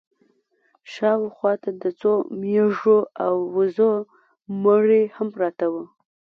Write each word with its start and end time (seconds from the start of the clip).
شا 0.91 1.11
و 1.21 1.25
خوا 1.35 1.53
ته 1.61 1.69
د 1.81 1.83
څو 1.99 2.11
مېږو 2.41 2.99
او 3.25 3.35
وزو 3.55 3.91
مړي 4.63 5.03
هم 5.15 5.27
پراته 5.35 5.65
وو. 5.73 5.83